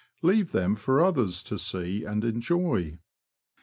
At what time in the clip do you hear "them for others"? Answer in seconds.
0.51-1.43